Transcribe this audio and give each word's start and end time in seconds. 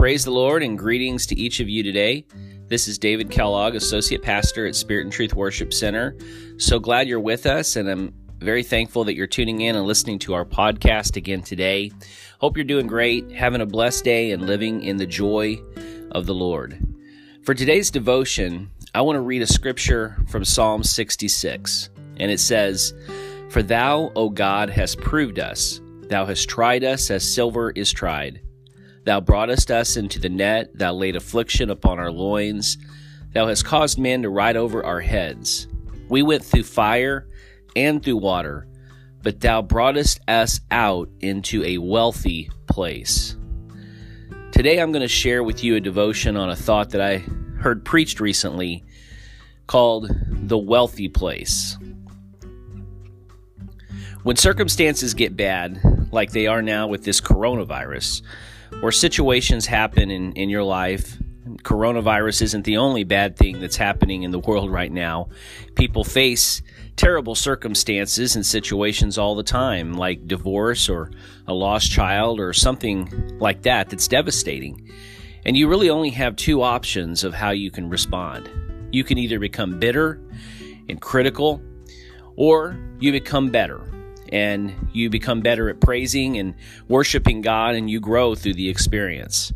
Praise 0.00 0.24
the 0.24 0.30
Lord 0.30 0.62
and 0.62 0.78
greetings 0.78 1.26
to 1.26 1.38
each 1.38 1.60
of 1.60 1.68
you 1.68 1.82
today. 1.82 2.24
This 2.68 2.88
is 2.88 2.96
David 2.96 3.30
Kellogg, 3.30 3.74
Associate 3.74 4.22
Pastor 4.22 4.66
at 4.66 4.74
Spirit 4.74 5.02
and 5.02 5.12
Truth 5.12 5.34
Worship 5.34 5.74
Center. 5.74 6.16
So 6.56 6.78
glad 6.78 7.06
you're 7.06 7.20
with 7.20 7.44
us, 7.44 7.76
and 7.76 7.86
I'm 7.86 8.14
very 8.38 8.62
thankful 8.62 9.04
that 9.04 9.14
you're 9.14 9.26
tuning 9.26 9.60
in 9.60 9.76
and 9.76 9.84
listening 9.84 10.18
to 10.20 10.32
our 10.32 10.46
podcast 10.46 11.16
again 11.16 11.42
today. 11.42 11.92
Hope 12.38 12.56
you're 12.56 12.64
doing 12.64 12.86
great, 12.86 13.30
having 13.30 13.60
a 13.60 13.66
blessed 13.66 14.02
day, 14.02 14.30
and 14.30 14.46
living 14.46 14.82
in 14.82 14.96
the 14.96 15.04
joy 15.04 15.60
of 16.12 16.24
the 16.24 16.32
Lord. 16.32 16.82
For 17.42 17.52
today's 17.52 17.90
devotion, 17.90 18.70
I 18.94 19.02
want 19.02 19.16
to 19.16 19.20
read 19.20 19.42
a 19.42 19.46
scripture 19.46 20.16
from 20.30 20.46
Psalm 20.46 20.82
66, 20.82 21.90
and 22.16 22.30
it 22.30 22.40
says, 22.40 22.94
For 23.50 23.62
thou, 23.62 24.12
O 24.16 24.30
God, 24.30 24.70
hast 24.70 24.98
proved 24.98 25.38
us, 25.38 25.82
thou 26.04 26.24
hast 26.24 26.48
tried 26.48 26.84
us 26.84 27.10
as 27.10 27.22
silver 27.22 27.72
is 27.72 27.92
tried. 27.92 28.40
Thou 29.10 29.20
broughtest 29.20 29.72
us 29.72 29.96
into 29.96 30.20
the 30.20 30.28
net, 30.28 30.70
thou 30.72 30.92
laid 30.92 31.16
affliction 31.16 31.68
upon 31.68 31.98
our 31.98 32.12
loins, 32.12 32.78
thou 33.32 33.48
hast 33.48 33.64
caused 33.64 33.98
men 33.98 34.22
to 34.22 34.30
ride 34.30 34.56
over 34.56 34.84
our 34.84 35.00
heads. 35.00 35.66
We 36.08 36.22
went 36.22 36.44
through 36.44 36.62
fire 36.62 37.26
and 37.74 38.00
through 38.00 38.18
water, 38.18 38.68
but 39.20 39.40
thou 39.40 39.62
broughtest 39.62 40.20
us 40.28 40.60
out 40.70 41.08
into 41.18 41.64
a 41.64 41.78
wealthy 41.78 42.52
place. 42.68 43.34
Today 44.52 44.80
I'm 44.80 44.92
going 44.92 45.02
to 45.02 45.08
share 45.08 45.42
with 45.42 45.64
you 45.64 45.74
a 45.74 45.80
devotion 45.80 46.36
on 46.36 46.48
a 46.48 46.54
thought 46.54 46.90
that 46.90 47.00
I 47.00 47.18
heard 47.58 47.84
preached 47.84 48.20
recently 48.20 48.84
called 49.66 50.08
The 50.28 50.56
Wealthy 50.56 51.08
Place. 51.08 51.76
When 54.22 54.36
circumstances 54.36 55.14
get 55.14 55.36
bad, 55.36 56.12
like 56.12 56.30
they 56.30 56.46
are 56.46 56.62
now 56.62 56.86
with 56.86 57.02
this 57.02 57.20
coronavirus, 57.20 58.22
or 58.82 58.92
situations 58.92 59.66
happen 59.66 60.10
in, 60.10 60.32
in 60.32 60.48
your 60.48 60.64
life. 60.64 61.18
Coronavirus 61.62 62.42
isn't 62.42 62.64
the 62.64 62.76
only 62.76 63.04
bad 63.04 63.36
thing 63.36 63.60
that's 63.60 63.76
happening 63.76 64.22
in 64.22 64.30
the 64.30 64.38
world 64.38 64.70
right 64.70 64.92
now. 64.92 65.28
People 65.74 66.04
face 66.04 66.62
terrible 66.96 67.34
circumstances 67.34 68.36
and 68.36 68.44
situations 68.44 69.18
all 69.18 69.34
the 69.34 69.42
time, 69.42 69.94
like 69.94 70.26
divorce 70.26 70.88
or 70.88 71.10
a 71.46 71.54
lost 71.54 71.90
child 71.90 72.38
or 72.38 72.52
something 72.52 73.38
like 73.38 73.62
that 73.62 73.88
that's 73.88 74.06
devastating. 74.06 74.90
And 75.44 75.56
you 75.56 75.68
really 75.68 75.90
only 75.90 76.10
have 76.10 76.36
two 76.36 76.62
options 76.62 77.24
of 77.24 77.34
how 77.34 77.50
you 77.50 77.70
can 77.70 77.88
respond. 77.88 78.48
You 78.92 79.04
can 79.04 79.18
either 79.18 79.38
become 79.38 79.78
bitter 79.78 80.20
and 80.88 81.00
critical, 81.00 81.62
or 82.36 82.78
you 82.98 83.12
become 83.12 83.48
better 83.50 83.80
and 84.32 84.90
you 84.92 85.10
become 85.10 85.40
better 85.40 85.68
at 85.68 85.80
praising 85.80 86.38
and 86.38 86.54
worshiping 86.88 87.40
God 87.40 87.74
and 87.74 87.90
you 87.90 88.00
grow 88.00 88.34
through 88.34 88.54
the 88.54 88.68
experience. 88.68 89.52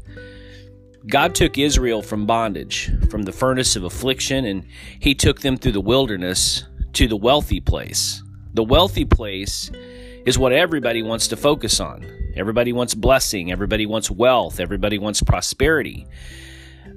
God 1.07 1.35
took 1.35 1.59
Israel 1.59 2.01
from 2.01 2.25
bondage, 2.25 2.91
from 3.11 3.23
the 3.23 3.33
furnace 3.33 3.77
of 3.77 3.85
affliction, 3.85 4.45
and 4.47 4.67
He 4.99 5.15
took 5.15 5.41
them 5.41 5.57
through 5.57 5.73
the 5.73 5.81
wilderness 5.81 6.65
to 6.95 7.07
the 7.07 7.17
wealthy 7.17 7.61
place. 7.61 8.23
The 8.55 8.65
wealthy 8.65 9.05
place 9.05 9.71
is 10.25 10.39
what 10.39 10.53
everybody 10.53 11.03
wants 11.03 11.29
to 11.29 11.37
focus 11.37 11.79
on. 11.81 12.07
Everybody 12.37 12.73
wants 12.73 12.95
blessing, 12.95 13.53
everybody 13.53 13.85
wants 13.85 14.11
wealth, 14.11 14.61
everybody 14.61 14.99
wants 14.99 15.23
prosperity. 15.23 16.07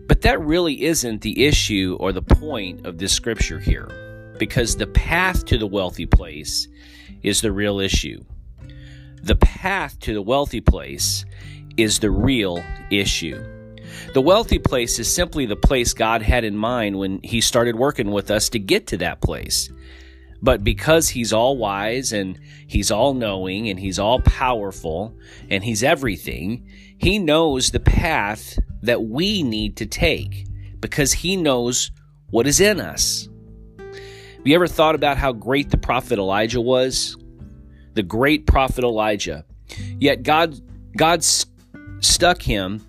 But 0.07 0.21
that 0.21 0.39
really 0.39 0.83
isn't 0.85 1.21
the 1.21 1.45
issue 1.45 1.97
or 1.99 2.13
the 2.13 2.21
point 2.21 2.85
of 2.85 2.97
this 2.97 3.11
scripture 3.11 3.59
here, 3.59 4.33
because 4.39 4.77
the 4.77 4.87
path 4.87 5.45
to 5.45 5.57
the 5.57 5.67
wealthy 5.67 6.05
place 6.05 6.67
is 7.27 7.41
the 7.41 7.51
real 7.51 7.79
issue. 7.79 8.23
The 9.21 9.35
path 9.35 9.99
to 10.01 10.13
the 10.13 10.21
wealthy 10.21 10.61
place 10.61 11.25
is 11.77 11.99
the 11.99 12.11
real 12.11 12.63
issue. 12.89 13.43
The 14.13 14.21
wealthy 14.21 14.59
place 14.59 14.99
is 14.99 15.13
simply 15.13 15.45
the 15.45 15.55
place 15.55 15.93
God 15.93 16.21
had 16.21 16.43
in 16.43 16.55
mind 16.55 16.97
when 16.97 17.19
He 17.23 17.41
started 17.41 17.75
working 17.75 18.11
with 18.11 18.31
us 18.31 18.49
to 18.49 18.59
get 18.59 18.87
to 18.87 18.97
that 18.97 19.21
place. 19.21 19.69
But 20.41 20.63
because 20.63 21.09
He's 21.09 21.33
all 21.33 21.57
wise 21.57 22.13
and 22.13 22.39
He's 22.67 22.91
all 22.91 23.13
knowing 23.13 23.69
and 23.69 23.79
He's 23.79 23.99
all 23.99 24.19
powerful 24.21 25.17
and 25.49 25.63
He's 25.63 25.83
everything, 25.83 26.67
He 26.97 27.19
knows 27.19 27.71
the 27.71 27.79
path 27.79 28.57
that 28.81 29.03
we 29.03 29.43
need 29.43 29.77
to 29.77 29.85
take 29.85 30.45
because 30.79 31.13
He 31.13 31.35
knows 31.35 31.91
what 32.29 32.47
is 32.47 32.59
in 32.59 32.79
us. 32.79 33.27
Have 34.47 34.51
you 34.51 34.55
ever 34.55 34.67
thought 34.67 34.95
about 34.95 35.17
how 35.17 35.33
great 35.33 35.71
the 35.71 35.77
prophet 35.77 36.17
Elijah 36.17 36.61
was? 36.61 37.17
The 37.95 38.01
great 38.01 38.47
prophet 38.47 38.85
Elijah. 38.85 39.43
Yet 39.99 40.23
God 40.23 40.57
God 40.95 41.21
st- 41.21 41.53
stuck 41.99 42.41
him 42.41 42.81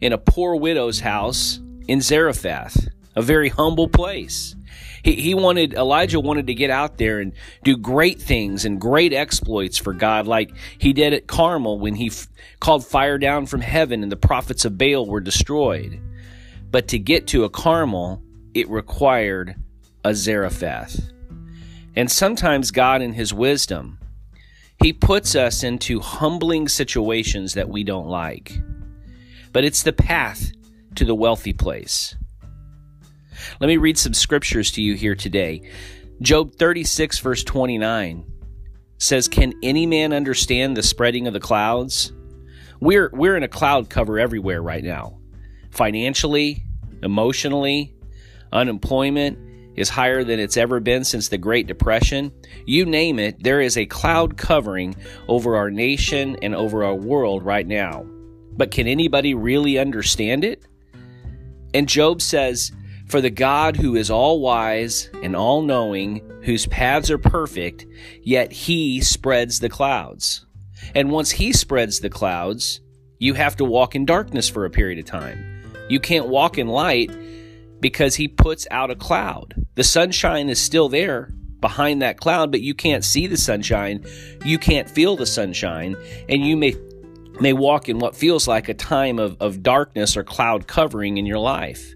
in 0.00 0.14
a 0.14 0.16
poor 0.16 0.56
widow's 0.56 1.00
house 1.00 1.60
in 1.86 2.00
Zarephath, 2.00 2.88
a 3.14 3.20
very 3.20 3.50
humble 3.50 3.88
place. 3.88 4.56
He, 5.02 5.12
he 5.16 5.34
wanted 5.34 5.74
Elijah 5.74 6.18
wanted 6.18 6.46
to 6.46 6.54
get 6.54 6.70
out 6.70 6.96
there 6.96 7.20
and 7.20 7.34
do 7.62 7.76
great 7.76 8.18
things 8.18 8.64
and 8.64 8.80
great 8.80 9.12
exploits 9.12 9.76
for 9.76 9.92
God, 9.92 10.26
like 10.26 10.50
he 10.78 10.94
did 10.94 11.12
at 11.12 11.26
Carmel 11.26 11.78
when 11.78 11.94
he 11.94 12.06
f- 12.06 12.26
called 12.58 12.86
fire 12.86 13.18
down 13.18 13.44
from 13.44 13.60
heaven 13.60 14.02
and 14.02 14.10
the 14.10 14.16
prophets 14.16 14.64
of 14.64 14.78
Baal 14.78 15.04
were 15.04 15.20
destroyed. 15.20 16.00
But 16.70 16.88
to 16.88 16.98
get 16.98 17.26
to 17.26 17.44
a 17.44 17.50
Carmel, 17.50 18.22
it 18.54 18.66
required 18.70 19.56
a 20.04 20.14
Zarephath. 20.14 21.10
And 21.94 22.10
sometimes 22.10 22.70
God, 22.70 23.02
in 23.02 23.12
His 23.12 23.34
wisdom, 23.34 23.98
He 24.82 24.92
puts 24.92 25.34
us 25.34 25.62
into 25.62 26.00
humbling 26.00 26.68
situations 26.68 27.54
that 27.54 27.68
we 27.68 27.84
don't 27.84 28.08
like. 28.08 28.58
But 29.52 29.64
it's 29.64 29.82
the 29.82 29.92
path 29.92 30.52
to 30.96 31.04
the 31.04 31.14
wealthy 31.14 31.52
place. 31.52 32.16
Let 33.60 33.66
me 33.66 33.76
read 33.76 33.98
some 33.98 34.14
scriptures 34.14 34.70
to 34.72 34.82
you 34.82 34.94
here 34.94 35.14
today. 35.14 35.68
Job 36.20 36.54
36, 36.54 37.18
verse 37.18 37.44
29 37.44 38.24
says, 38.98 39.28
Can 39.28 39.52
any 39.62 39.86
man 39.86 40.12
understand 40.12 40.76
the 40.76 40.82
spreading 40.82 41.26
of 41.26 41.32
the 41.32 41.40
clouds? 41.40 42.12
We're, 42.80 43.10
we're 43.12 43.36
in 43.36 43.42
a 43.42 43.48
cloud 43.48 43.90
cover 43.90 44.18
everywhere 44.18 44.62
right 44.62 44.82
now. 44.82 45.18
Financially, 45.70 46.64
emotionally, 47.02 47.94
unemployment, 48.52 49.38
is 49.76 49.88
higher 49.88 50.24
than 50.24 50.38
it's 50.38 50.56
ever 50.56 50.80
been 50.80 51.04
since 51.04 51.28
the 51.28 51.38
Great 51.38 51.66
Depression. 51.66 52.32
You 52.66 52.84
name 52.84 53.18
it, 53.18 53.42
there 53.42 53.60
is 53.60 53.76
a 53.76 53.86
cloud 53.86 54.36
covering 54.36 54.96
over 55.28 55.56
our 55.56 55.70
nation 55.70 56.36
and 56.42 56.54
over 56.54 56.84
our 56.84 56.94
world 56.94 57.42
right 57.44 57.66
now. 57.66 58.04
But 58.54 58.70
can 58.70 58.86
anybody 58.86 59.34
really 59.34 59.78
understand 59.78 60.44
it? 60.44 60.66
And 61.74 61.88
Job 61.88 62.20
says, 62.20 62.72
For 63.06 63.20
the 63.20 63.30
God 63.30 63.76
who 63.76 63.96
is 63.96 64.10
all 64.10 64.40
wise 64.40 65.08
and 65.22 65.34
all 65.34 65.62
knowing, 65.62 66.20
whose 66.42 66.66
paths 66.66 67.10
are 67.10 67.18
perfect, 67.18 67.86
yet 68.22 68.52
he 68.52 69.00
spreads 69.00 69.60
the 69.60 69.68
clouds. 69.68 70.44
And 70.94 71.10
once 71.10 71.30
he 71.30 71.52
spreads 71.52 72.00
the 72.00 72.10
clouds, 72.10 72.80
you 73.18 73.34
have 73.34 73.56
to 73.56 73.64
walk 73.64 73.94
in 73.94 74.04
darkness 74.04 74.48
for 74.48 74.64
a 74.64 74.70
period 74.70 74.98
of 74.98 75.04
time. 75.04 75.62
You 75.88 76.00
can't 76.00 76.28
walk 76.28 76.58
in 76.58 76.66
light 76.66 77.10
because 77.82 78.14
he 78.14 78.28
puts 78.28 78.66
out 78.70 78.90
a 78.90 78.96
cloud. 78.96 79.66
The 79.74 79.84
sunshine 79.84 80.48
is 80.48 80.58
still 80.58 80.88
there 80.88 81.30
behind 81.60 82.00
that 82.00 82.18
cloud, 82.20 82.50
but 82.50 82.62
you 82.62 82.74
can't 82.74 83.04
see 83.04 83.26
the 83.26 83.36
sunshine. 83.36 84.06
You 84.44 84.58
can't 84.58 84.88
feel 84.88 85.16
the 85.16 85.26
sunshine, 85.26 85.96
and 86.28 86.46
you 86.46 86.56
may 86.56 86.74
may 87.40 87.52
walk 87.52 87.88
in 87.88 87.98
what 87.98 88.14
feels 88.14 88.46
like 88.46 88.68
a 88.68 88.74
time 88.74 89.18
of, 89.18 89.36
of 89.40 89.62
darkness 89.62 90.16
or 90.16 90.22
cloud 90.22 90.66
covering 90.66 91.18
in 91.18 91.26
your 91.26 91.38
life. 91.38 91.94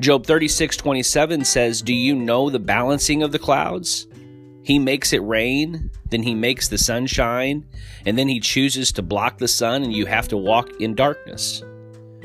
Job 0.00 0.26
36, 0.26 0.76
27 0.76 1.44
says, 1.44 1.82
Do 1.82 1.94
you 1.94 2.16
know 2.16 2.50
the 2.50 2.58
balancing 2.58 3.22
of 3.22 3.32
the 3.32 3.38
clouds? 3.38 4.08
He 4.62 4.78
makes 4.78 5.12
it 5.12 5.22
rain, 5.22 5.90
then 6.10 6.22
he 6.22 6.34
makes 6.34 6.68
the 6.68 6.78
sun 6.78 7.06
shine, 7.06 7.66
and 8.06 8.18
then 8.18 8.26
he 8.26 8.40
chooses 8.40 8.90
to 8.92 9.02
block 9.02 9.38
the 9.38 9.46
sun, 9.46 9.84
and 9.84 9.92
you 9.92 10.06
have 10.06 10.26
to 10.28 10.38
walk 10.38 10.80
in 10.80 10.94
darkness. 10.94 11.62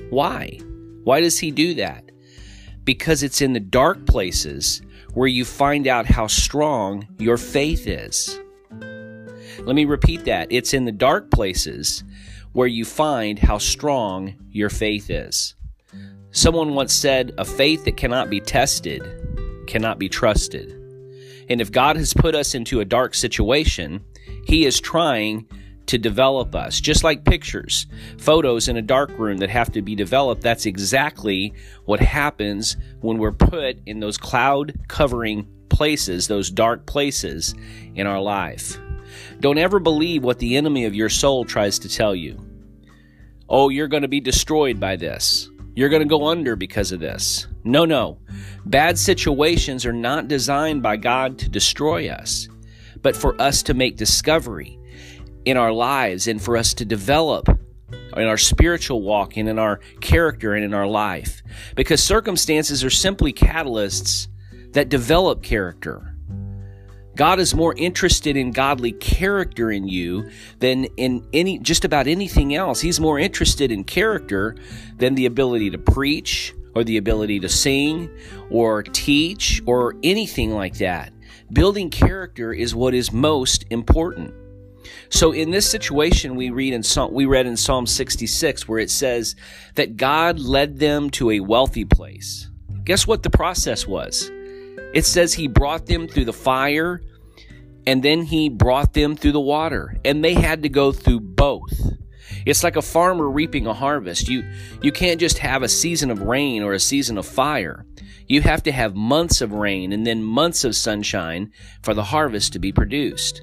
Why? 0.09 0.57
Why 1.03 1.19
does 1.19 1.37
he 1.37 1.51
do 1.51 1.75
that? 1.75 2.08
Because 2.83 3.23
it's 3.23 3.41
in 3.41 3.53
the 3.53 3.59
dark 3.59 4.05
places 4.05 4.81
where 5.13 5.27
you 5.27 5.45
find 5.45 5.87
out 5.87 6.05
how 6.05 6.27
strong 6.27 7.07
your 7.17 7.37
faith 7.37 7.87
is. 7.87 8.39
Let 9.61 9.75
me 9.75 9.85
repeat 9.85 10.25
that. 10.25 10.47
It's 10.51 10.73
in 10.73 10.85
the 10.85 10.91
dark 10.91 11.31
places 11.31 12.03
where 12.53 12.67
you 12.67 12.85
find 12.85 13.37
how 13.37 13.57
strong 13.57 14.35
your 14.51 14.69
faith 14.69 15.09
is. 15.09 15.55
Someone 16.31 16.75
once 16.75 16.93
said, 16.93 17.33
A 17.37 17.45
faith 17.45 17.85
that 17.85 17.97
cannot 17.97 18.29
be 18.29 18.39
tested 18.39 19.03
cannot 19.67 19.99
be 19.99 20.09
trusted. 20.09 20.71
And 21.49 21.61
if 21.61 21.71
God 21.71 21.97
has 21.97 22.13
put 22.13 22.35
us 22.35 22.53
into 22.53 22.79
a 22.79 22.85
dark 22.85 23.15
situation, 23.15 24.03
He 24.45 24.65
is 24.65 24.79
trying 24.79 25.47
to 25.89 25.97
develop 25.97 26.53
us. 26.53 26.79
Just 26.79 27.03
like 27.03 27.25
pictures, 27.25 27.87
photos 28.19 28.67
in 28.67 28.77
a 28.77 28.81
dark 28.81 29.09
room 29.17 29.37
that 29.37 29.49
have 29.49 29.71
to 29.71 29.81
be 29.81 29.95
developed, 29.95 30.43
that's 30.43 30.67
exactly 30.67 31.51
what 31.85 31.99
happens 31.99 32.77
when 33.01 33.17
we're 33.17 33.31
put 33.31 33.79
in 33.87 33.99
those 33.99 34.17
cloud 34.17 34.73
covering 34.87 35.47
places, 35.69 36.27
those 36.27 36.51
dark 36.51 36.85
places 36.85 37.55
in 37.95 38.05
our 38.05 38.21
life. 38.21 38.79
Don't 39.39 39.57
ever 39.57 39.79
believe 39.79 40.23
what 40.23 40.37
the 40.37 40.57
enemy 40.57 40.85
of 40.85 40.93
your 40.93 41.09
soul 41.09 41.43
tries 41.43 41.79
to 41.79 41.89
tell 41.89 42.15
you. 42.15 42.39
oh, 43.51 43.69
you're 43.69 43.87
going 43.87 44.03
to 44.03 44.07
be 44.07 44.19
destroyed 44.19 44.79
by 44.79 44.95
this. 44.95 45.49
You're 45.73 45.89
going 45.89 46.03
to 46.03 46.07
go 46.07 46.27
under 46.27 46.55
because 46.55 46.91
of 46.91 46.99
this. 46.99 47.47
No, 47.63 47.83
no. 47.83 48.19
Bad 48.65 48.99
situations 48.99 49.87
are 49.87 49.93
not 49.93 50.27
designed 50.27 50.83
by 50.83 50.97
God 50.97 51.39
to 51.39 51.49
destroy 51.49 52.09
us, 52.09 52.47
but 53.01 53.15
for 53.15 53.39
us 53.41 53.63
to 53.63 53.73
make 53.73 53.97
discovery 53.97 54.78
in 55.49 55.57
our 55.57 55.71
lives 55.71 56.27
and 56.27 56.41
for 56.41 56.55
us 56.55 56.73
to 56.75 56.85
develop 56.85 57.49
in 58.15 58.23
our 58.23 58.37
spiritual 58.37 59.01
walk 59.01 59.37
and 59.37 59.49
in 59.49 59.59
our 59.59 59.79
character 60.01 60.53
and 60.53 60.63
in 60.63 60.73
our 60.73 60.87
life. 60.87 61.41
Because 61.75 62.03
circumstances 62.03 62.83
are 62.83 62.89
simply 62.89 63.33
catalysts 63.33 64.27
that 64.71 64.89
develop 64.89 65.41
character. 65.41 66.15
God 67.15 67.39
is 67.39 67.53
more 67.53 67.75
interested 67.75 68.37
in 68.37 68.51
godly 68.51 68.93
character 68.93 69.71
in 69.71 69.87
you 69.87 70.29
than 70.59 70.85
in 70.95 71.27
any 71.33 71.59
just 71.59 71.83
about 71.83 72.07
anything 72.07 72.55
else. 72.55 72.79
He's 72.79 72.99
more 72.99 73.19
interested 73.19 73.71
in 73.71 73.83
character 73.83 74.55
than 74.97 75.15
the 75.15 75.25
ability 75.25 75.71
to 75.71 75.77
preach 75.77 76.53
or 76.75 76.83
the 76.83 76.97
ability 76.97 77.41
to 77.41 77.49
sing 77.49 78.09
or 78.49 78.83
teach 78.83 79.61
or 79.65 79.95
anything 80.01 80.51
like 80.51 80.77
that. 80.77 81.11
Building 81.51 81.89
character 81.89 82.53
is 82.53 82.73
what 82.73 82.93
is 82.93 83.11
most 83.11 83.65
important. 83.69 84.33
So 85.09 85.31
in 85.31 85.51
this 85.51 85.69
situation 85.69 86.35
we 86.35 86.49
read 86.49 86.73
in 86.73 86.83
Psalm, 86.83 87.13
we 87.13 87.25
read 87.25 87.45
in 87.45 87.57
Psalm 87.57 87.85
66 87.85 88.67
where 88.67 88.79
it 88.79 88.89
says 88.89 89.35
that 89.75 89.97
God 89.97 90.39
led 90.39 90.79
them 90.79 91.09
to 91.11 91.31
a 91.31 91.39
wealthy 91.39 91.85
place. 91.85 92.49
Guess 92.83 93.07
what 93.07 93.23
the 93.23 93.29
process 93.29 93.87
was? 93.87 94.29
It 94.93 95.05
says 95.05 95.33
he 95.33 95.47
brought 95.47 95.85
them 95.85 96.07
through 96.07 96.25
the 96.25 96.33
fire 96.33 97.01
and 97.85 98.03
then 98.03 98.23
he 98.23 98.49
brought 98.49 98.93
them 98.93 99.15
through 99.15 99.33
the 99.33 99.39
water 99.39 99.95
and 100.03 100.23
they 100.23 100.33
had 100.33 100.63
to 100.63 100.69
go 100.69 100.91
through 100.91 101.19
both. 101.19 101.71
It's 102.45 102.63
like 102.63 102.75
a 102.75 102.81
farmer 102.81 103.29
reaping 103.29 103.67
a 103.67 103.73
harvest. 103.73 104.29
You 104.29 104.43
you 104.81 104.91
can't 104.91 105.19
just 105.19 105.39
have 105.39 105.63
a 105.63 105.69
season 105.69 106.09
of 106.09 106.21
rain 106.21 106.63
or 106.63 106.73
a 106.73 106.79
season 106.79 107.17
of 107.17 107.25
fire. 107.25 107.85
You 108.27 108.41
have 108.41 108.63
to 108.63 108.71
have 108.71 108.95
months 108.95 109.41
of 109.41 109.53
rain 109.53 109.91
and 109.91 110.05
then 110.05 110.23
months 110.23 110.63
of 110.63 110.75
sunshine 110.75 111.51
for 111.81 111.93
the 111.93 112.03
harvest 112.03 112.53
to 112.53 112.59
be 112.59 112.71
produced. 112.71 113.41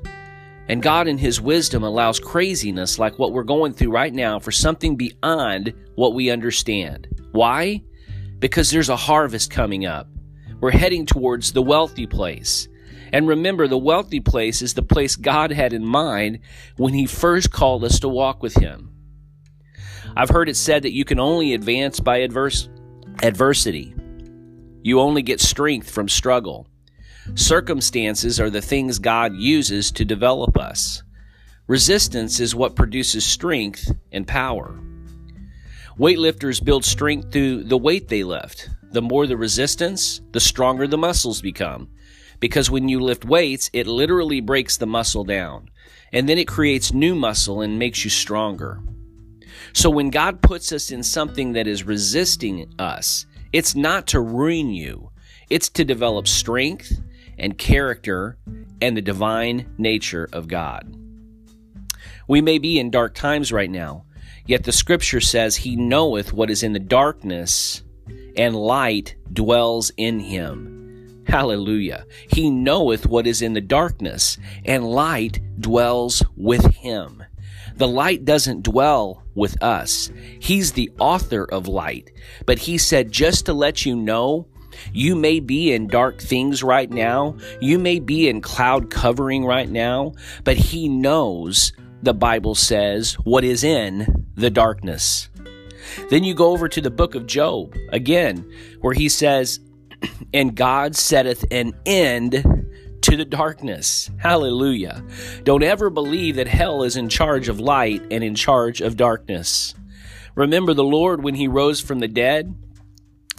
And 0.69 0.83
God, 0.83 1.07
in 1.07 1.19
His 1.19 1.41
wisdom, 1.41 1.85
allows 1.85 2.19
craziness 2.19 2.99
like 2.99 3.19
what 3.19 3.33
we're 3.33 3.45
going 3.45 3.73
through 3.73 3.93
right 3.93 4.13
now 4.13 4.39
for 4.39 4.51
something 4.51 4.97
beyond 4.97 5.73
what 5.95 6.15
we 6.15 6.31
understand. 6.31 7.09
Why? 7.33 7.83
Because 8.39 8.71
there's 8.71 8.89
a 8.89 8.97
harvest 8.97 9.51
coming 9.51 9.87
up. 9.87 10.09
We're 10.61 10.73
heading 10.73 11.07
towards 11.07 11.53
the 11.53 11.63
wealthy 11.63 12.07
place. 12.07 12.69
And 13.13 13.29
remember, 13.29 13.69
the 13.69 13.79
wealthy 13.79 14.21
place 14.21 14.63
is 14.63 14.75
the 14.75 14.83
place 14.83 15.15
God 15.15 15.53
had 15.53 15.73
in 15.73 15.85
mind 15.85 16.41
when 16.77 16.95
He 16.95 17.07
first 17.07 17.53
called 17.53 17.85
us 17.85 18.01
to 18.01 18.09
walk 18.09 18.43
with 18.43 18.55
Him. 18.55 18.91
I've 20.17 20.31
heard 20.31 20.49
it 20.49 20.57
said 20.57 20.83
that 20.83 20.95
you 20.95 21.05
can 21.05 21.21
only 21.21 21.55
advance 21.55 22.01
by 22.01 22.19
adverse, 22.19 22.69
adversity. 23.23 23.95
You 24.83 25.01
only 25.01 25.23
get 25.23 25.41
strength 25.41 25.91
from 25.91 26.09
struggle. 26.09 26.67
Circumstances 27.35 28.41
are 28.41 28.51
the 28.51 28.63
things 28.63 28.99
God 28.99 29.35
uses 29.35 29.91
to 29.93 30.05
develop 30.05 30.57
us. 30.57 31.03
Resistance 31.67 32.39
is 32.39 32.55
what 32.55 32.77
produces 32.77 33.25
strength 33.25 33.91
and 34.13 34.27
power. 34.27 34.79
Weightlifters 35.99 36.63
build 36.63 36.85
strength 36.85 37.33
through 37.33 37.65
the 37.65 37.79
weight 37.79 38.09
they 38.09 38.23
lift. 38.23 38.69
The 38.93 39.03
more 39.03 39.27
the 39.27 39.37
resistance, 39.37 40.21
the 40.33 40.41
stronger 40.41 40.87
the 40.87 40.99
muscles 40.99 41.43
become. 41.43 41.89
Because 42.39 42.71
when 42.71 42.89
you 42.89 43.01
lift 43.01 43.25
weights, 43.25 43.71
it 43.73 43.87
literally 43.87 44.41
breaks 44.41 44.77
the 44.77 44.87
muscle 44.87 45.25
down. 45.25 45.71
And 46.13 46.29
then 46.29 46.39
it 46.39 46.47
creates 46.47 46.93
new 46.93 47.15
muscle 47.15 47.63
and 47.63 47.79
makes 47.79 48.05
you 48.05 48.11
stronger. 48.11 48.81
So 49.73 49.91
when 49.91 50.11
God 50.11 50.43
puts 50.43 50.71
us 50.73 50.91
in 50.91 51.03
something 51.03 51.53
that 51.55 51.67
is 51.67 51.85
resisting 51.85 52.73
us, 52.79 53.27
it's 53.53 53.75
not 53.75 54.07
to 54.09 54.21
ruin 54.21 54.71
you, 54.71 55.11
it's 55.51 55.69
to 55.71 55.85
develop 55.85 56.29
strength 56.29 57.01
and 57.39 57.59
character 57.59 58.39
and 58.81 58.97
the 58.97 59.03
divine 59.03 59.75
nature 59.79 60.29
of 60.33 60.49
God. 60.49 60.97
We 62.29 62.41
may 62.41 62.59
be 62.59 62.79
in 62.79 62.91
dark 62.91 63.15
times 63.15 63.53
right 63.53 63.71
now, 63.71 64.05
yet 64.47 64.65
the 64.65 64.73
scripture 64.73 65.21
says, 65.21 65.57
He 65.57 65.77
knoweth 65.77 66.33
what 66.33 66.51
is 66.51 66.63
in 66.63 66.73
the 66.73 66.79
darkness, 66.79 67.83
and 68.37 68.55
light 68.55 69.17
dwells 69.33 69.93
in 69.97 70.21
him. 70.21 71.25
Hallelujah. 71.27 72.07
He 72.31 72.51
knoweth 72.51 73.07
what 73.07 73.27
is 73.27 73.43
in 73.43 73.53
the 73.53 73.61
darkness, 73.61 74.39
and 74.65 74.89
light 74.89 75.41
dwells 75.61 76.23
with 76.37 76.65
him. 76.75 77.23
The 77.77 77.89
light 77.89 78.25
doesn't 78.25 78.63
dwell 78.63 79.23
with 79.35 79.63
us. 79.63 80.11
He's 80.41 80.73
the 80.73 80.91
author 80.99 81.45
of 81.45 81.69
light. 81.69 82.11
But 82.47 82.59
he 82.59 82.79
said, 82.79 83.13
just 83.13 83.47
to 83.47 83.53
let 83.53 83.85
you 83.85 83.95
know, 83.95 84.47
you 84.93 85.15
may 85.15 85.41
be 85.41 85.73
in 85.73 85.87
dark 85.87 86.21
things 86.21 86.63
right 86.63 86.91
now. 86.91 87.37
You 87.61 87.79
may 87.79 87.99
be 87.99 88.29
in 88.29 88.41
cloud 88.41 88.91
covering 88.91 89.45
right 89.45 89.69
now, 89.69 90.15
but 90.45 90.57
He 90.57 90.89
knows, 90.89 91.73
the 92.03 92.15
Bible 92.15 92.55
says, 92.55 93.15
what 93.25 93.45
is 93.45 93.65
in 93.65 94.27
the 94.37 94.51
darkness. 94.51 95.29
Then 96.11 96.25
you 96.25 96.35
go 96.35 96.53
over 96.53 96.69
to 96.69 96.81
the 96.81 96.91
book 96.91 97.15
of 97.15 97.27
Job 97.27 97.75
again, 97.91 98.51
where 98.81 98.95
he 98.95 99.09
says, 99.09 99.61
And 100.35 100.55
God 100.55 100.97
setteth 100.97 101.45
an 101.51 101.73
end 101.87 102.33
to 103.03 103.17
the 103.17 103.25
darkness. 103.25 104.11
Hallelujah. 104.19 105.05
Don't 105.45 105.63
ever 105.63 105.91
believe 105.91 106.37
that 106.37 106.49
hell 106.49 106.83
is 106.83 106.97
in 106.97 107.09
charge 107.09 107.49
of 107.49 107.61
light 107.61 108.03
and 108.11 108.25
in 108.25 108.35
charge 108.35 108.81
of 108.81 108.97
darkness. 108.97 109.75
Remember 110.35 110.75
the 110.75 110.85
Lord 110.85 111.23
when 111.23 111.35
he 111.35 111.49
rose 111.49 111.81
from 111.81 112.01
the 112.01 112.09
dead? 112.09 112.55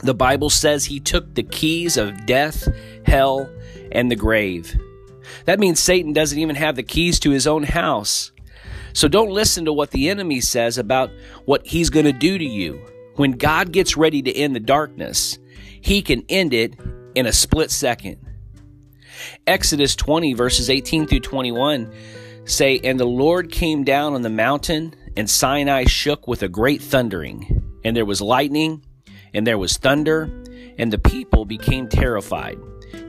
The 0.04 0.14
Bible 0.14 0.50
says 0.50 0.86
he 0.86 1.00
took 1.00 1.34
the 1.34 1.44
keys 1.44 1.98
of 1.98 2.26
death, 2.26 2.68
hell, 3.06 3.50
and 3.92 4.12
the 4.12 4.16
grave. 4.16 4.78
That 5.46 5.60
means 5.60 5.80
Satan 5.80 6.14
doesn't 6.14 6.38
even 6.38 6.56
have 6.56 6.76
the 6.76 6.84
keys 6.84 7.20
to 7.22 7.32
his 7.32 7.48
own 7.48 7.64
house. 7.64 8.32
So 8.94 9.08
don't 9.08 9.30
listen 9.30 9.66
to 9.66 9.74
what 9.74 9.92
the 9.92 10.10
enemy 10.10 10.42
says 10.42 10.78
about 10.78 11.12
what 11.46 11.66
he's 11.66 11.90
going 11.90 12.06
to 12.06 12.14
do 12.14 12.38
to 12.38 12.46
you. 12.46 12.80
When 13.16 13.32
God 13.32 13.72
gets 13.72 13.98
ready 13.98 14.22
to 14.22 14.36
end 14.36 14.56
the 14.56 14.60
darkness, 14.60 15.40
he 15.82 16.02
can 16.02 16.24
end 16.30 16.54
it 16.54 16.76
in 17.16 17.26
a 17.26 17.34
split 17.34 17.72
second. 17.72 18.18
Exodus 19.48 19.96
20, 19.96 20.34
verses 20.34 20.70
18 20.70 21.08
through 21.08 21.22
21 21.22 21.92
say, 22.46 22.80
And 22.83 23.00
the 23.00 23.06
Lord 23.06 23.52
came 23.52 23.83
down 23.83 24.14
on 24.14 24.21
the 24.21 24.30
mountain, 24.30 24.94
and 25.16 25.30
Sinai 25.30 25.86
shook 25.86 26.28
with 26.28 26.44
a 26.44 26.48
great 26.48 26.81
thundering, 26.81 27.80
and 27.83 27.95
there 27.95 28.06
was 28.06 28.21
lightning 28.21 28.83
and 29.38 29.46
there 29.46 29.60
was 29.60 29.78
thunder, 29.78 30.24
and 30.80 30.92
the 30.92 30.98
people 30.98 31.46
became 31.46 31.88
terrified. 31.88 32.58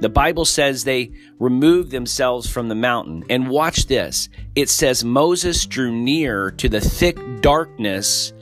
The 0.00 0.10
Bible 0.10 0.44
says 0.44 0.84
they 0.84 1.10
removed 1.38 1.90
themselves 1.90 2.48
from 2.50 2.68
the 2.68 2.74
mountain. 2.74 3.24
And 3.30 3.48
watch 3.48 3.86
this 3.86 4.28
it 4.54 4.68
says 4.68 5.04
Moses 5.04 5.64
drew 5.64 5.90
near 5.90 6.50
to 6.50 6.68
the 6.68 6.82
thick 6.82 7.18
darkness 7.40 8.34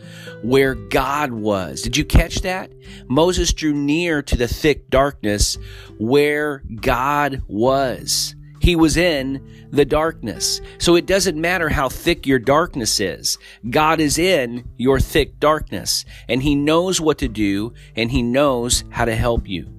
where 0.43 0.75
God 0.75 1.31
was. 1.31 1.81
Did 1.81 1.97
you 1.97 2.05
catch 2.05 2.41
that? 2.41 2.73
Moses 3.07 3.53
drew 3.53 3.73
near 3.73 4.21
to 4.21 4.37
the 4.37 4.49
thick 4.49 4.91
darkness 4.91 5.57
where 5.99 6.65
God 6.81 7.43
was. 7.47 8.35
He 8.67 8.75
was 8.75 8.97
in 8.97 9.69
the 9.71 9.85
darkness. 9.85 10.61
So 10.79 10.97
it 10.97 11.07
doesn't 11.07 11.41
matter 11.41 11.69
how 11.69 11.89
thick 11.89 12.27
your 12.27 12.41
darkness 12.41 12.99
is. 12.99 13.39
God 13.71 14.01
is 14.01 14.19
in 14.19 14.69
your 14.77 14.99
thick 14.99 15.39
darkness 15.39 16.05
and 16.29 16.43
he 16.43 16.57
knows 16.57 17.01
what 17.01 17.19
to 17.19 17.29
do 17.29 17.75
and 17.95 18.11
he 18.11 18.25
knows 18.25 18.83
how 18.91 19.05
to 19.05 19.15
help 19.15 19.49
you. 19.49 19.73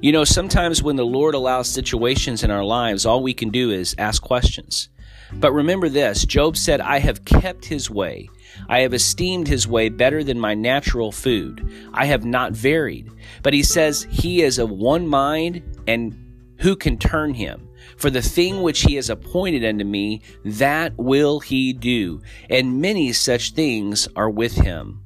You 0.00 0.12
know, 0.12 0.22
sometimes 0.22 0.80
when 0.80 0.94
the 0.94 1.04
Lord 1.04 1.34
allows 1.34 1.68
situations 1.68 2.44
in 2.44 2.52
our 2.52 2.62
lives, 2.62 3.04
all 3.04 3.20
we 3.20 3.34
can 3.34 3.50
do 3.50 3.72
is 3.72 3.96
ask 3.98 4.22
questions. 4.22 4.90
But 5.32 5.50
remember 5.50 5.88
this 5.88 6.24
Job 6.24 6.56
said, 6.56 6.80
I 6.80 7.00
have 7.00 7.24
kept 7.24 7.64
his 7.64 7.90
way. 7.90 8.30
I 8.68 8.78
have 8.82 8.94
esteemed 8.94 9.48
his 9.48 9.66
way 9.66 9.88
better 9.88 10.22
than 10.22 10.38
my 10.38 10.54
natural 10.54 11.10
food. 11.10 11.68
I 11.92 12.04
have 12.04 12.24
not 12.24 12.52
varied. 12.52 13.10
But 13.42 13.54
he 13.54 13.64
says, 13.64 14.06
He 14.08 14.42
is 14.42 14.60
of 14.60 14.70
one 14.70 15.08
mind, 15.08 15.64
and 15.88 16.16
who 16.60 16.76
can 16.76 16.96
turn 16.96 17.34
him? 17.34 17.67
For 17.96 18.10
the 18.10 18.22
thing 18.22 18.62
which 18.62 18.82
he 18.82 18.94
has 18.96 19.10
appointed 19.10 19.64
unto 19.64 19.84
me, 19.84 20.22
that 20.44 20.92
will 20.96 21.40
he 21.40 21.72
do. 21.72 22.20
And 22.48 22.80
many 22.80 23.12
such 23.12 23.52
things 23.52 24.08
are 24.16 24.30
with 24.30 24.54
him. 24.54 25.02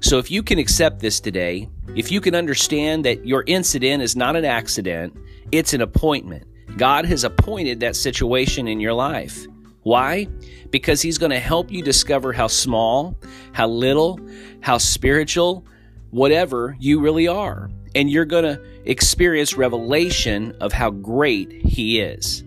So 0.00 0.18
if 0.18 0.30
you 0.30 0.42
can 0.42 0.58
accept 0.58 1.00
this 1.00 1.20
today, 1.20 1.68
if 1.94 2.12
you 2.12 2.20
can 2.20 2.34
understand 2.34 3.04
that 3.04 3.26
your 3.26 3.44
incident 3.46 4.02
is 4.02 4.16
not 4.16 4.36
an 4.36 4.44
accident, 4.44 5.16
it's 5.52 5.72
an 5.72 5.80
appointment. 5.80 6.44
God 6.76 7.06
has 7.06 7.24
appointed 7.24 7.80
that 7.80 7.96
situation 7.96 8.68
in 8.68 8.80
your 8.80 8.92
life. 8.92 9.46
Why? 9.82 10.26
Because 10.70 11.00
He's 11.00 11.16
going 11.16 11.30
to 11.30 11.38
help 11.38 11.70
you 11.70 11.82
discover 11.82 12.32
how 12.32 12.48
small, 12.48 13.16
how 13.52 13.68
little, 13.68 14.18
how 14.60 14.78
spiritual, 14.78 15.64
whatever 16.10 16.76
you 16.78 17.00
really 17.00 17.28
are 17.28 17.70
and 17.94 18.10
you're 18.10 18.24
going 18.24 18.44
to 18.44 18.62
experience 18.84 19.56
revelation 19.56 20.56
of 20.60 20.72
how 20.72 20.90
great 20.90 21.52
He 21.52 22.00
is. 22.00 22.44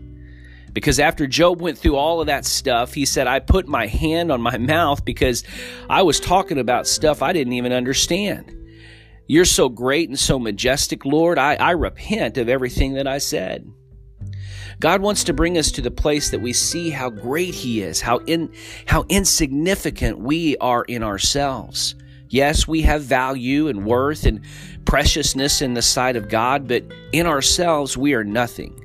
Because 0.73 0.99
after 0.99 1.27
Job 1.27 1.61
went 1.61 1.77
through 1.77 1.95
all 1.95 2.21
of 2.21 2.27
that 2.27 2.45
stuff, 2.45 2.93
he 2.93 3.05
said, 3.05 3.27
I 3.27 3.39
put 3.39 3.67
my 3.67 3.87
hand 3.87 4.31
on 4.31 4.41
my 4.41 4.57
mouth 4.59 5.03
because 5.03 5.43
I 5.89 6.03
was 6.03 6.19
talking 6.19 6.59
about 6.59 6.87
stuff 6.87 7.21
I 7.21 7.33
didn't 7.33 7.53
even 7.53 7.73
understand. 7.73 8.55
You're 9.27 9.45
so 9.45 9.69
great 9.69 10.09
and 10.09 10.17
so 10.17 10.39
majestic, 10.39 11.05
Lord. 11.05 11.37
I, 11.37 11.55
I 11.55 11.71
repent 11.71 12.37
of 12.37 12.49
everything 12.49 12.93
that 12.93 13.07
I 13.07 13.19
said. 13.19 13.71
God 14.79 15.01
wants 15.01 15.25
to 15.25 15.33
bring 15.33 15.57
us 15.57 15.71
to 15.73 15.81
the 15.81 15.91
place 15.91 16.31
that 16.31 16.41
we 16.41 16.53
see 16.53 16.89
how 16.89 17.09
great 17.09 17.53
He 17.53 17.81
is, 17.81 17.99
how 17.99 18.17
in 18.19 18.53
how 18.85 19.05
insignificant 19.09 20.19
we 20.19 20.55
are 20.57 20.83
in 20.83 21.03
ourselves. 21.03 21.95
Yes, 22.29 22.67
we 22.67 22.83
have 22.83 23.01
value 23.01 23.67
and 23.67 23.85
worth 23.85 24.25
and 24.25 24.41
preciousness 24.85 25.61
in 25.61 25.73
the 25.73 25.81
sight 25.81 26.15
of 26.15 26.29
God, 26.29 26.67
but 26.67 26.85
in 27.11 27.25
ourselves 27.25 27.97
we 27.97 28.13
are 28.13 28.23
nothing. 28.23 28.79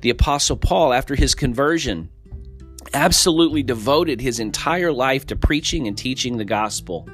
The 0.00 0.10
Apostle 0.10 0.56
Paul, 0.56 0.92
after 0.92 1.16
his 1.16 1.34
conversion, 1.34 2.10
absolutely 2.94 3.62
devoted 3.62 4.20
his 4.20 4.38
entire 4.40 4.92
life 4.92 5.26
to 5.26 5.36
preaching 5.36 5.88
and 5.88 5.98
teaching 5.98 6.38
the 6.38 6.44
gospel. 6.44 7.08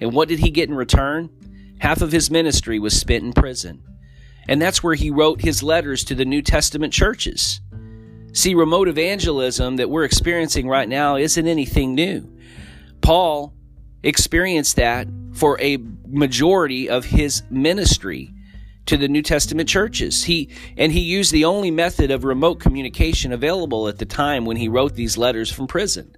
And 0.00 0.12
what 0.12 0.28
did 0.28 0.38
he 0.38 0.50
get 0.50 0.68
in 0.68 0.74
return? 0.74 1.30
Half 1.78 2.00
of 2.00 2.10
his 2.10 2.30
ministry 2.30 2.78
was 2.78 2.98
spent 2.98 3.24
in 3.24 3.32
prison. 3.32 3.82
And 4.48 4.60
that's 4.60 4.82
where 4.82 4.94
he 4.94 5.10
wrote 5.10 5.42
his 5.42 5.62
letters 5.62 6.04
to 6.04 6.14
the 6.14 6.24
New 6.24 6.42
Testament 6.42 6.92
churches. 6.92 7.60
See, 8.32 8.54
remote 8.54 8.88
evangelism 8.88 9.76
that 9.76 9.90
we're 9.90 10.04
experiencing 10.04 10.68
right 10.68 10.88
now 10.88 11.16
isn't 11.16 11.46
anything 11.46 11.94
new. 11.94 12.30
Paul 13.00 13.54
experienced 14.04 14.76
that 14.76 15.08
for 15.32 15.60
a 15.60 15.78
majority 16.06 16.88
of 16.88 17.04
his 17.04 17.42
ministry 17.50 18.32
to 18.86 18.96
the 18.96 19.08
New 19.08 19.22
Testament 19.22 19.68
churches. 19.68 20.24
He 20.24 20.50
and 20.76 20.92
he 20.92 21.00
used 21.00 21.32
the 21.32 21.46
only 21.46 21.70
method 21.70 22.10
of 22.10 22.24
remote 22.24 22.60
communication 22.60 23.32
available 23.32 23.88
at 23.88 23.98
the 23.98 24.04
time 24.04 24.44
when 24.44 24.56
he 24.56 24.68
wrote 24.68 24.94
these 24.94 25.16
letters 25.16 25.50
from 25.50 25.66
prison. 25.66 26.14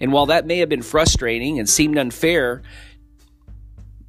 And 0.00 0.12
while 0.12 0.26
that 0.26 0.46
may 0.46 0.58
have 0.58 0.68
been 0.68 0.82
frustrating 0.82 1.58
and 1.58 1.68
seemed 1.68 1.98
unfair 1.98 2.62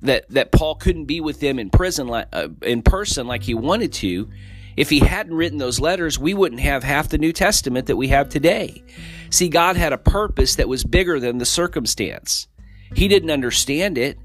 that 0.01 0.29
that 0.29 0.51
Paul 0.51 0.75
couldn't 0.75 1.05
be 1.05 1.19
with 1.19 1.41
them 1.41 1.59
in 1.59 1.69
prison 1.69 2.09
uh, 2.09 2.47
in 2.61 2.81
person 2.81 3.27
like 3.27 3.43
he 3.43 3.53
wanted 3.53 3.91
to, 3.93 4.29
if 4.77 4.89
he 4.89 4.99
hadn't 4.99 5.33
written 5.33 5.57
those 5.57 5.81
letters, 5.81 6.17
we 6.17 6.33
wouldn't 6.33 6.61
have 6.61 6.83
half 6.83 7.09
the 7.09 7.17
New 7.17 7.33
Testament 7.33 7.87
that 7.87 7.97
we 7.97 8.07
have 8.07 8.29
today. 8.29 8.81
See, 9.29 9.49
God 9.49 9.75
had 9.75 9.91
a 9.91 9.97
purpose 9.97 10.55
that 10.55 10.69
was 10.69 10.85
bigger 10.85 11.19
than 11.19 11.37
the 11.37 11.45
circumstance. 11.45 12.47
He 12.95 13.07
didn't 13.07 13.31
understand 13.31 13.97
it, 13.97 14.17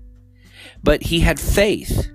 but 0.83 1.03
he 1.03 1.21
had 1.21 1.39
faith. 1.39 2.09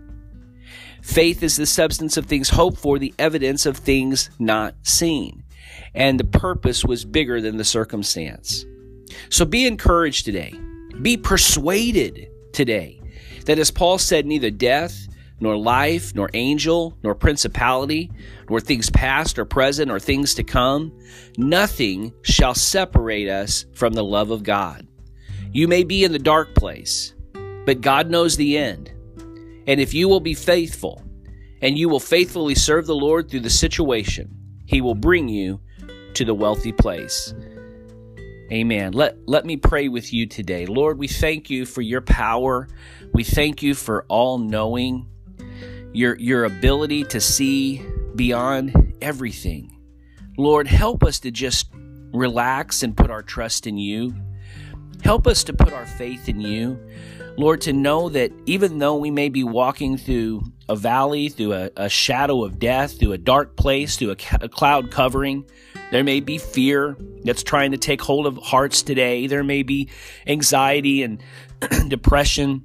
Faith 1.01 1.43
is 1.43 1.55
the 1.55 1.65
substance 1.65 2.17
of 2.17 2.25
things 2.25 2.49
hoped 2.49 2.77
for, 2.77 2.99
the 2.99 3.13
evidence 3.17 3.65
of 3.65 3.77
things 3.77 4.29
not 4.39 4.75
seen. 4.83 5.43
And 5.93 6.19
the 6.19 6.25
purpose 6.25 6.83
was 6.83 7.05
bigger 7.05 7.41
than 7.41 7.57
the 7.57 7.63
circumstance. 7.63 8.65
So 9.29 9.45
be 9.45 9.65
encouraged 9.65 10.25
today. 10.25 10.53
Be 11.01 11.17
persuaded 11.17 12.29
today 12.53 13.01
that, 13.45 13.59
as 13.59 13.71
Paul 13.71 13.97
said, 13.97 14.25
neither 14.25 14.51
death, 14.51 15.07
nor 15.39 15.57
life, 15.57 16.13
nor 16.13 16.29
angel, 16.33 16.97
nor 17.01 17.15
principality, 17.15 18.11
nor 18.49 18.59
things 18.59 18.89
past 18.89 19.39
or 19.39 19.45
present, 19.45 19.89
or 19.89 19.99
things 19.99 20.33
to 20.35 20.43
come, 20.43 20.91
nothing 21.37 22.13
shall 22.23 22.53
separate 22.53 23.29
us 23.29 23.65
from 23.73 23.93
the 23.93 24.03
love 24.03 24.31
of 24.31 24.43
God. 24.43 24.85
You 25.51 25.67
may 25.67 25.83
be 25.83 26.03
in 26.03 26.11
the 26.11 26.19
dark 26.19 26.53
place, 26.53 27.13
but 27.65 27.81
God 27.81 28.09
knows 28.09 28.37
the 28.37 28.57
end. 28.57 28.91
And 29.67 29.79
if 29.79 29.93
you 29.93 30.07
will 30.07 30.19
be 30.19 30.33
faithful 30.33 31.03
and 31.61 31.77
you 31.77 31.89
will 31.89 31.99
faithfully 31.99 32.55
serve 32.55 32.85
the 32.85 32.95
Lord 32.95 33.29
through 33.29 33.41
the 33.41 33.49
situation, 33.49 34.35
He 34.65 34.81
will 34.81 34.95
bring 34.95 35.27
you 35.27 35.59
to 36.13 36.25
the 36.25 36.33
wealthy 36.33 36.71
place. 36.71 37.33
Amen. 38.51 38.93
Let, 38.93 39.17
let 39.27 39.45
me 39.45 39.57
pray 39.57 39.89
with 39.89 40.11
you 40.11 40.25
today. 40.25 40.65
Lord, 40.65 40.97
we 40.97 41.07
thank 41.07 41.49
you 41.49 41.65
for 41.65 41.81
your 41.81 42.01
power. 42.01 42.67
We 43.13 43.23
thank 43.23 43.61
you 43.61 43.75
for 43.75 44.05
all 44.07 44.39
knowing, 44.39 45.07
your, 45.93 46.15
your 46.15 46.45
ability 46.45 47.03
to 47.05 47.21
see 47.21 47.85
beyond 48.15 48.95
everything. 49.01 49.79
Lord, 50.37 50.67
help 50.67 51.03
us 51.03 51.19
to 51.19 51.31
just 51.31 51.69
relax 52.11 52.81
and 52.81 52.97
put 52.97 53.11
our 53.11 53.21
trust 53.21 53.67
in 53.67 53.77
you. 53.77 54.15
Help 55.03 55.27
us 55.27 55.43
to 55.45 55.53
put 55.53 55.73
our 55.73 55.85
faith 55.85 56.29
in 56.29 56.39
you. 56.39 56.79
Lord, 57.37 57.61
to 57.61 57.73
know 57.73 58.09
that 58.09 58.31
even 58.45 58.79
though 58.79 58.97
we 58.97 59.11
may 59.11 59.29
be 59.29 59.43
walking 59.43 59.97
through 59.97 60.43
a 60.67 60.75
valley, 60.75 61.29
through 61.29 61.53
a, 61.53 61.69
a 61.77 61.89
shadow 61.89 62.43
of 62.43 62.59
death, 62.59 62.99
through 62.99 63.13
a 63.13 63.17
dark 63.17 63.55
place, 63.55 63.95
through 63.95 64.11
a, 64.11 64.17
a 64.41 64.49
cloud 64.49 64.91
covering, 64.91 65.45
there 65.91 66.03
may 66.03 66.19
be 66.19 66.37
fear 66.37 66.97
that's 67.23 67.43
trying 67.43 67.71
to 67.71 67.77
take 67.77 68.01
hold 68.01 68.27
of 68.27 68.37
hearts 68.37 68.83
today. 68.83 69.27
There 69.27 69.43
may 69.43 69.63
be 69.63 69.89
anxiety 70.27 71.01
and 71.01 71.23
depression. 71.87 72.63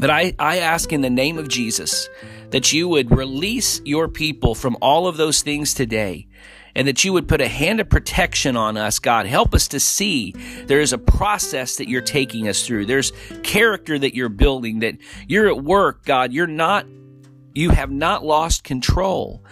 But 0.00 0.10
I, 0.10 0.34
I 0.38 0.58
ask 0.58 0.92
in 0.92 1.00
the 1.00 1.10
name 1.10 1.38
of 1.38 1.48
Jesus 1.48 2.08
that 2.50 2.72
you 2.72 2.88
would 2.88 3.16
release 3.16 3.80
your 3.84 4.08
people 4.08 4.54
from 4.54 4.76
all 4.82 5.06
of 5.06 5.16
those 5.16 5.42
things 5.42 5.72
today 5.72 6.26
and 6.76 6.88
that 6.88 7.04
you 7.04 7.12
would 7.12 7.28
put 7.28 7.40
a 7.40 7.48
hand 7.48 7.80
of 7.80 7.88
protection 7.88 8.56
on 8.56 8.76
us, 8.76 8.98
God. 8.98 9.26
Help 9.26 9.54
us 9.54 9.68
to 9.68 9.80
see 9.80 10.32
there 10.66 10.80
is 10.80 10.92
a 10.92 10.98
process 10.98 11.76
that 11.76 11.88
you're 11.88 12.02
taking 12.02 12.48
us 12.48 12.66
through. 12.66 12.86
There's 12.86 13.12
character 13.42 13.98
that 13.98 14.14
you're 14.14 14.28
building, 14.28 14.80
that 14.80 14.96
you're 15.28 15.48
at 15.48 15.62
work, 15.62 16.04
God. 16.04 16.32
You're 16.32 16.46
not, 16.46 16.86
you 17.54 17.70
have 17.70 17.90
not 17.90 18.24
lost 18.24 18.64
control. 18.64 19.44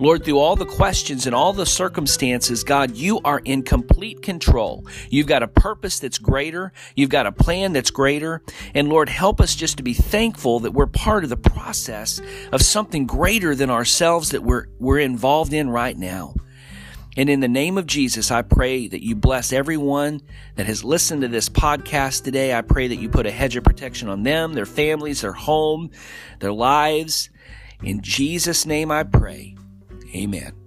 Lord, 0.00 0.24
through 0.24 0.38
all 0.38 0.54
the 0.54 0.64
questions 0.64 1.26
and 1.26 1.34
all 1.34 1.52
the 1.52 1.66
circumstances, 1.66 2.62
God, 2.62 2.96
you 2.96 3.20
are 3.24 3.40
in 3.44 3.62
complete 3.62 4.22
control. 4.22 4.86
You've 5.10 5.26
got 5.26 5.42
a 5.42 5.48
purpose 5.48 5.98
that's 5.98 6.18
greater. 6.18 6.72
You've 6.94 7.10
got 7.10 7.26
a 7.26 7.32
plan 7.32 7.72
that's 7.72 7.90
greater. 7.90 8.42
And 8.74 8.88
Lord, 8.88 9.08
help 9.08 9.40
us 9.40 9.56
just 9.56 9.78
to 9.78 9.82
be 9.82 9.94
thankful 9.94 10.60
that 10.60 10.72
we're 10.72 10.86
part 10.86 11.24
of 11.24 11.30
the 11.30 11.36
process 11.36 12.20
of 12.52 12.62
something 12.62 13.06
greater 13.06 13.56
than 13.56 13.70
ourselves 13.70 14.30
that 14.30 14.44
we're, 14.44 14.66
we're 14.78 15.00
involved 15.00 15.52
in 15.52 15.68
right 15.68 15.96
now. 15.96 16.34
And 17.18 17.28
in 17.28 17.40
the 17.40 17.48
name 17.48 17.78
of 17.78 17.86
Jesus, 17.86 18.30
I 18.30 18.42
pray 18.42 18.86
that 18.86 19.04
you 19.04 19.16
bless 19.16 19.52
everyone 19.52 20.22
that 20.54 20.66
has 20.66 20.84
listened 20.84 21.22
to 21.22 21.28
this 21.28 21.48
podcast 21.48 22.22
today. 22.22 22.54
I 22.54 22.62
pray 22.62 22.86
that 22.86 23.00
you 23.00 23.08
put 23.08 23.26
a 23.26 23.32
hedge 23.32 23.56
of 23.56 23.64
protection 23.64 24.08
on 24.08 24.22
them, 24.22 24.52
their 24.52 24.64
families, 24.64 25.22
their 25.22 25.32
home, 25.32 25.90
their 26.38 26.52
lives. 26.52 27.28
In 27.82 28.02
Jesus' 28.02 28.66
name 28.66 28.92
I 28.92 29.02
pray. 29.02 29.56
Amen. 30.14 30.57